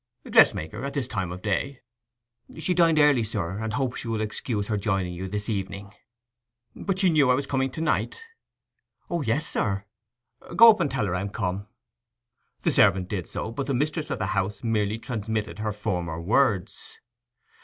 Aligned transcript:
'Dressmaker 0.27 0.83
at 0.83 0.95
this 0.95 1.07
time 1.07 1.31
of 1.31 1.43
day!' 1.43 1.79
'She 2.57 2.73
dined 2.73 2.97
early, 2.97 3.21
sir, 3.23 3.59
and 3.59 3.73
hopes 3.73 4.03
you 4.03 4.09
will 4.09 4.19
excuse 4.19 4.65
her 4.65 4.75
joining 4.75 5.13
you 5.13 5.27
this 5.27 5.47
evening.' 5.47 5.93
'But 6.75 6.97
she 6.97 7.11
knew 7.11 7.29
I 7.29 7.35
was 7.35 7.45
coming 7.45 7.69
to 7.69 7.81
night?' 7.81 8.23
'O 9.11 9.21
yes, 9.21 9.45
sir.' 9.45 9.85
'Go 10.55 10.71
up 10.71 10.79
and 10.79 10.89
tell 10.89 11.05
her 11.05 11.13
I 11.13 11.21
am 11.21 11.29
come.' 11.29 11.67
The 12.63 12.71
servant 12.71 13.09
did 13.09 13.29
so; 13.29 13.51
but 13.51 13.67
the 13.67 13.75
mistress 13.75 14.09
of 14.09 14.17
the 14.17 14.25
house 14.33 14.63
merely 14.63 14.97
transmitted 14.97 15.59
her 15.59 15.71
former 15.71 16.19
words. 16.19 16.99